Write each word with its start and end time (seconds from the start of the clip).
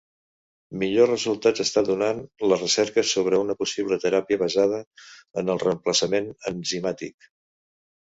Millors 0.83 1.11
resultats 1.11 1.63
estan 1.63 1.85
donant 1.89 2.23
les 2.49 2.65
recerques 2.65 3.13
sobre 3.19 3.43
una 3.43 3.59
possible 3.61 4.01
teràpia 4.07 4.43
basada 4.47 4.83
en 5.45 5.57
el 5.57 5.65
reemplaçament 5.69 6.37
enzimàtic. 6.57 7.33